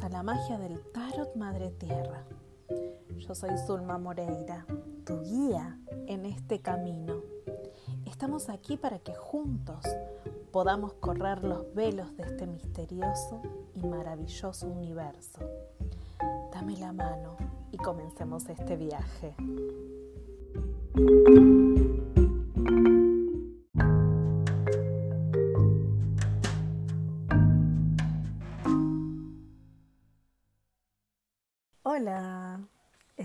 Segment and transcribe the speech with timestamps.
[0.00, 2.24] A la magia del Tarot Madre Tierra.
[3.18, 4.64] Yo soy Zulma Moreira,
[5.04, 7.20] tu guía en este camino.
[8.06, 9.84] Estamos aquí para que juntos
[10.50, 13.42] podamos correr los velos de este misterioso
[13.74, 15.40] y maravilloso universo.
[16.52, 17.36] Dame la mano
[17.70, 19.36] y comencemos este viaje.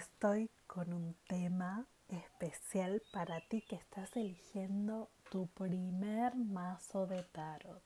[0.00, 7.82] Estoy con un tema especial para ti que estás eligiendo tu primer mazo de tarot.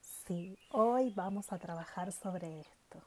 [0.00, 3.02] Sí, hoy vamos a trabajar sobre esto.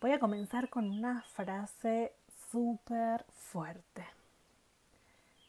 [0.00, 2.16] Voy a comenzar con una frase
[2.50, 4.04] súper fuerte.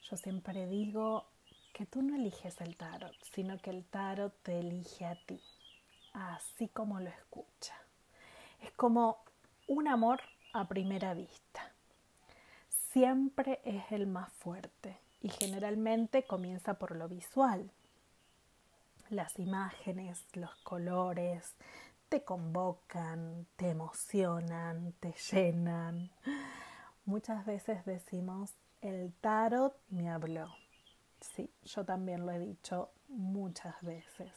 [0.04, 1.26] Yo siempre digo
[1.74, 5.42] que tú no eliges el tarot, sino que el tarot te elige a ti,
[6.14, 7.74] así como lo escucha.
[8.62, 9.24] Es como
[9.68, 10.22] un amor
[10.54, 11.72] a primera vista.
[12.92, 17.72] Siempre es el más fuerte y generalmente comienza por lo visual.
[19.10, 21.56] Las imágenes, los colores,
[22.10, 26.12] te convocan, te emocionan, te llenan.
[27.06, 30.54] Muchas veces decimos, el tarot me habló.
[31.22, 34.32] Sí, yo también lo he dicho muchas veces.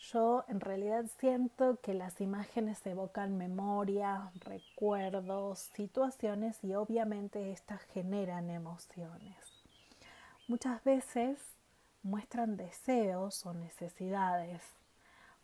[0.00, 8.48] Yo en realidad siento que las imágenes evocan memoria, recuerdos, situaciones y obviamente estas generan
[8.48, 9.36] emociones.
[10.48, 11.38] Muchas veces
[12.02, 14.62] muestran deseos o necesidades,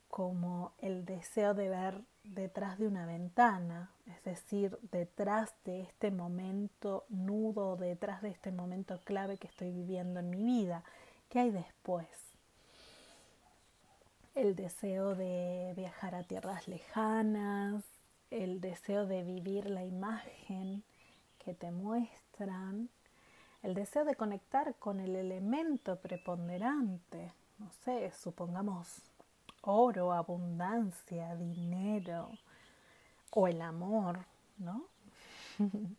[0.08, 7.04] como el deseo de ver detrás de una ventana, es decir, detrás de este momento
[7.10, 10.82] nudo, detrás de este momento clave que estoy viviendo en mi vida.
[11.28, 12.08] ¿Qué hay después?
[14.36, 17.82] El deseo de viajar a tierras lejanas,
[18.30, 20.84] el deseo de vivir la imagen
[21.38, 22.90] que te muestran,
[23.62, 29.00] el deseo de conectar con el elemento preponderante, no sé, supongamos
[29.62, 32.28] oro, abundancia, dinero
[33.30, 34.18] o el amor,
[34.58, 34.84] ¿no?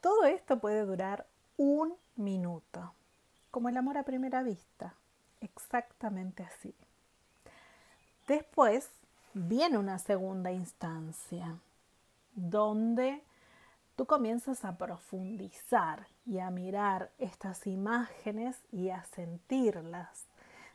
[0.00, 2.92] Todo esto puede durar un minuto,
[3.52, 4.96] como el amor a primera vista
[5.42, 6.74] exactamente así.
[8.26, 8.88] Después
[9.34, 11.56] viene una segunda instancia
[12.34, 13.22] donde
[13.96, 20.24] tú comienzas a profundizar y a mirar estas imágenes y a sentirlas,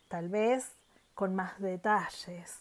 [0.08, 0.72] tal vez
[1.14, 2.60] con más detalles,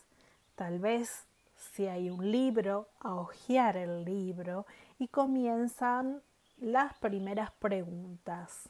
[0.56, 1.26] tal vez
[1.58, 4.66] si hay un libro, a hojear el libro
[5.00, 6.22] y comienzan
[6.58, 8.70] las primeras preguntas.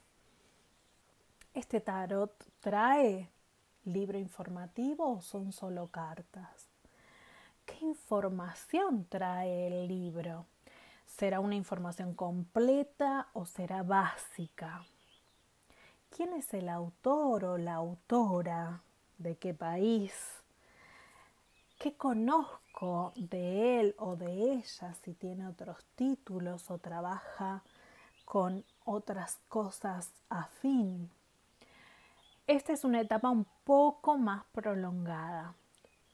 [1.57, 3.31] ¿Este tarot trae
[3.85, 6.69] libro informativo o son solo cartas?
[7.65, 10.45] ¿Qué información trae el libro?
[11.07, 14.85] ¿Será una información completa o será básica?
[16.15, 18.83] ¿Quién es el autor o la autora?
[19.17, 20.13] ¿De qué país?
[21.79, 27.63] ¿Qué conozco de él o de ella si tiene otros títulos o trabaja
[28.25, 31.09] con otras cosas afín?
[32.47, 35.53] Esta es una etapa un poco más prolongada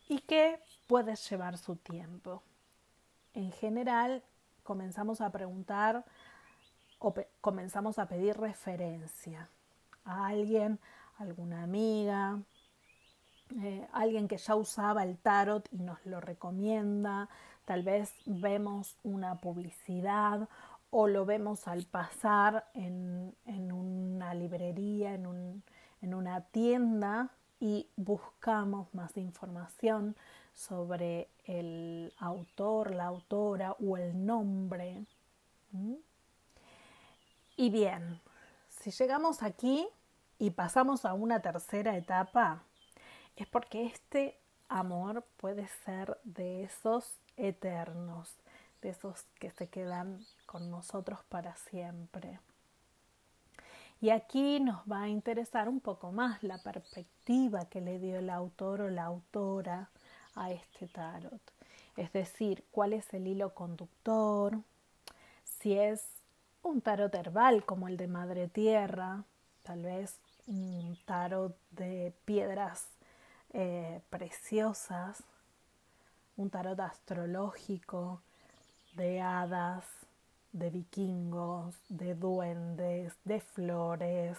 [0.10, 2.42] y que puede llevar su tiempo.
[3.36, 4.24] En general,
[4.64, 6.04] comenzamos a preguntar
[6.98, 9.48] o comenzamos a pedir referencia
[10.06, 10.80] a alguien,
[11.20, 12.40] alguna amiga,
[13.62, 17.30] eh, alguien que ya usaba el tarot y nos lo recomienda,
[17.66, 20.50] tal vez vemos una publicidad
[20.90, 23.36] o lo vemos al pasar en
[23.72, 25.64] una librería, en un,
[26.04, 27.30] en una tienda
[27.62, 30.18] y buscamos más información
[30.54, 35.06] sobre el autor, la autora o el nombre.
[37.56, 38.22] Y bien,
[38.68, 39.88] si llegamos aquí
[40.38, 42.64] y pasamos a una tercera etapa,
[43.38, 48.30] es porque este amor puede ser de esos eternos,
[48.82, 52.42] de esos que se quedan con nosotros para siempre.
[54.02, 58.30] Y aquí nos va a interesar un poco más la perspectiva que le dio el
[58.30, 59.90] autor o la autora
[60.36, 61.42] a este tarot.
[61.96, 64.58] Es decir, cuál es el hilo conductor,
[65.44, 66.04] si es
[66.64, 69.24] un tarot herbal como el de Madre Tierra,
[69.64, 70.18] tal vez
[70.48, 72.88] un tarot de piedras
[73.54, 75.24] eh, preciosas,
[76.36, 78.22] un tarot astrológico
[78.96, 79.86] de hadas,
[80.54, 84.38] de vikingos, de duendes, de flores,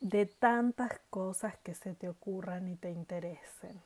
[0.00, 3.80] de tantas cosas que se te ocurran y te interesen.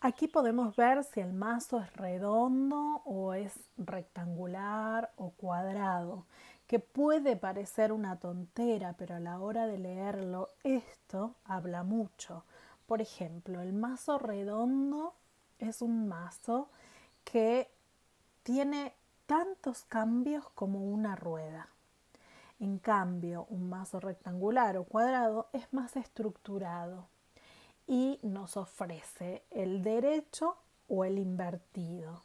[0.00, 6.26] Aquí podemos ver si el mazo es redondo o es rectangular o cuadrado,
[6.66, 12.44] que puede parecer una tontera, pero a la hora de leerlo esto habla mucho.
[12.86, 15.14] Por ejemplo, el mazo redondo
[15.58, 16.68] es un mazo
[17.24, 17.70] que
[18.42, 18.92] tiene
[19.26, 21.68] tantos cambios como una rueda.
[22.60, 27.08] En cambio, un mazo rectangular o cuadrado es más estructurado
[27.86, 30.56] y nos ofrece el derecho
[30.88, 32.22] o el invertido.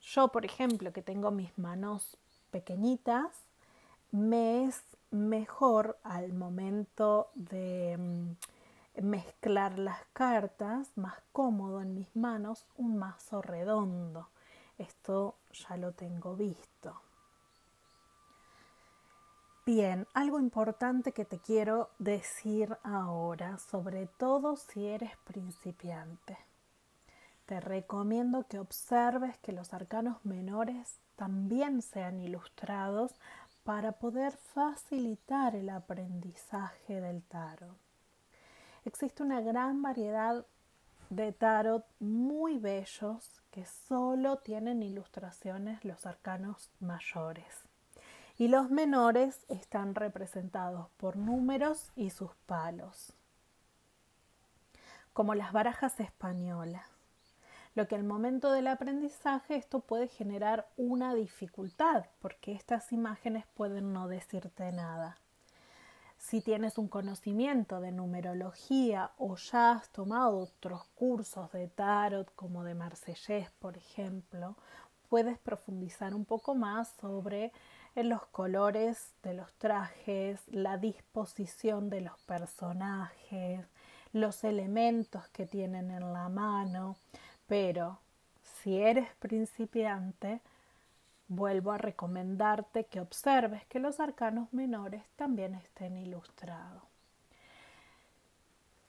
[0.00, 2.16] Yo, por ejemplo, que tengo mis manos
[2.50, 3.30] pequeñitas,
[4.10, 12.66] me es mejor al momento de mm, mezclar las cartas, más cómodo en mis manos,
[12.76, 14.28] un mazo redondo.
[14.80, 17.02] Esto ya lo tengo visto.
[19.66, 26.38] Bien, algo importante que te quiero decir ahora, sobre todo si eres principiante.
[27.44, 33.12] Te recomiendo que observes que los arcanos menores también sean ilustrados
[33.64, 37.76] para poder facilitar el aprendizaje del tarot.
[38.86, 40.46] Existe una gran variedad
[41.10, 47.68] de tarot muy bellos que solo tienen ilustraciones los arcanos mayores
[48.40, 53.12] y los menores están representados por números y sus palos,
[55.12, 56.86] como las barajas españolas.
[57.74, 63.92] Lo que al momento del aprendizaje esto puede generar una dificultad, porque estas imágenes pueden
[63.92, 65.18] no decirte nada.
[66.30, 72.62] Si tienes un conocimiento de numerología o ya has tomado otros cursos de tarot como
[72.62, 74.54] de Marsellés, por ejemplo,
[75.08, 77.50] puedes profundizar un poco más sobre
[77.96, 83.66] en los colores de los trajes, la disposición de los personajes,
[84.12, 86.94] los elementos que tienen en la mano,
[87.48, 87.98] pero
[88.62, 90.42] si eres principiante,
[91.30, 96.82] vuelvo a recomendarte que observes que los arcanos menores también estén ilustrados.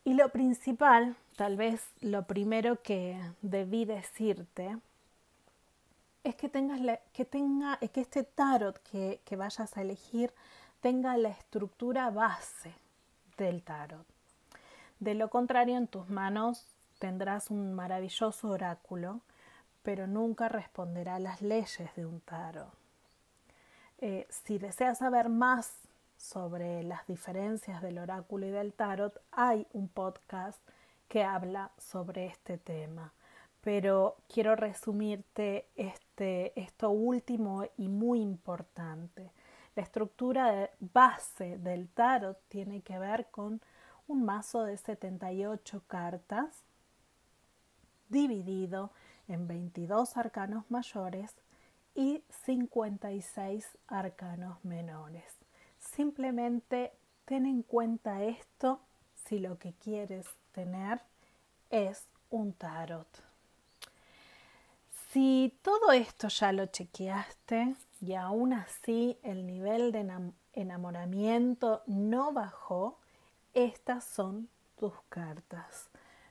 [0.04, 4.76] Y lo principal, tal vez lo primero que debí decirte,
[6.24, 6.82] es que tengas
[7.14, 10.34] que tenga que este tarot que, que vayas a elegir
[10.82, 12.74] tenga la estructura base
[13.38, 14.06] del tarot.
[15.00, 16.66] De lo contrario, en tus manos
[16.98, 19.22] tendrás un maravilloso oráculo,
[19.84, 22.72] pero nunca responderá a las leyes de un tarot.
[24.00, 25.74] Eh, si deseas saber más
[26.18, 30.60] sobre las diferencias del oráculo y del tarot, hay un podcast
[31.08, 33.14] que habla sobre este tema
[33.62, 39.32] pero quiero resumirte este, esto último y muy importante.
[39.76, 43.62] La estructura base del tarot tiene que ver con
[44.08, 46.64] un mazo de 78 cartas
[48.10, 48.92] dividido
[49.32, 51.36] en 22 arcanos mayores
[51.96, 55.38] y 56 arcanos menores.
[55.80, 56.94] Simplemente
[57.26, 58.82] ten en cuenta esto
[59.26, 61.02] si lo que quieres tener
[61.70, 63.08] es un tarot.
[65.12, 72.98] Si todo esto ya lo chequeaste y aún así el nivel de enamoramiento no bajó,
[73.54, 74.48] estas son
[74.80, 75.90] tus cartas.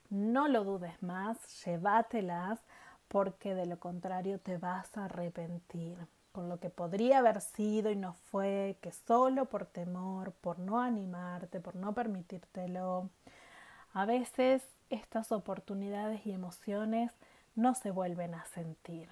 [0.08, 2.58] No lo dudes más, llévatelas
[3.10, 5.98] porque de lo contrario te vas a arrepentir
[6.30, 10.80] con lo que podría haber sido y no fue, que solo por temor, por no
[10.80, 13.10] animarte, por no permitírtelo.
[13.94, 17.10] A veces estas oportunidades y emociones
[17.56, 19.08] no se vuelven a sentir.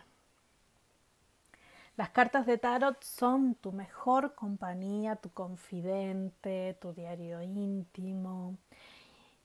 [1.96, 8.56] Las cartas de tarot son tu mejor compañía, tu confidente, tu diario íntimo.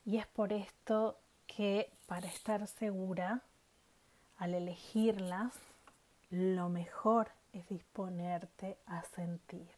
[0.04, 1.18] Y es por esto
[1.48, 3.42] que para estar segura,
[4.36, 5.54] al elegirlas,
[6.30, 9.70] lo mejor es disponerte a sentir.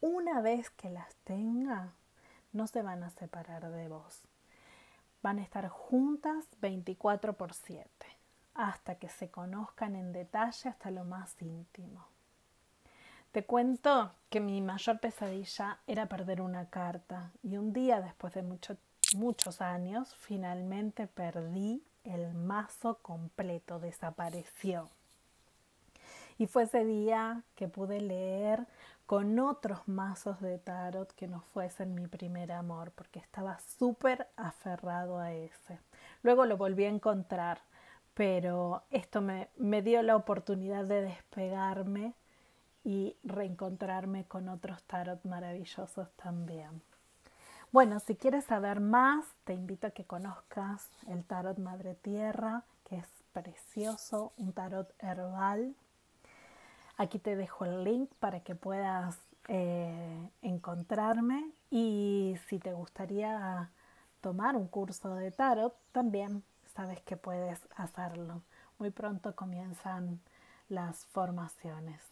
[0.00, 1.92] Una vez que las tenga,
[2.52, 4.20] no se van a separar de vos
[5.22, 7.88] van a estar juntas 24 por 7
[8.54, 12.06] hasta que se conozcan en detalle hasta lo más íntimo.
[13.32, 18.42] Te cuento que mi mayor pesadilla era perder una carta y un día después de
[18.42, 24.88] muchos años finalmente perdí el mazo completo, desapareció.
[26.38, 28.66] Y fue ese día que pude leer
[29.06, 35.18] con otros mazos de tarot que no fuesen mi primer amor, porque estaba súper aferrado
[35.18, 35.80] a ese.
[36.22, 37.60] Luego lo volví a encontrar,
[38.14, 42.14] pero esto me, me dio la oportunidad de despegarme
[42.84, 46.80] y reencontrarme con otros tarot maravillosos también.
[47.72, 52.96] Bueno, si quieres saber más, te invito a que conozcas el tarot Madre Tierra, que
[52.96, 55.76] es precioso, un tarot herbal.
[56.96, 63.70] Aquí te dejo el link para que puedas eh, encontrarme y si te gustaría
[64.20, 66.42] tomar un curso de tarot, también
[66.74, 68.42] sabes que puedes hacerlo.
[68.80, 70.20] Muy pronto comienzan
[70.68, 72.02] las formaciones.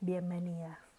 [0.00, 0.91] Bienvenidas.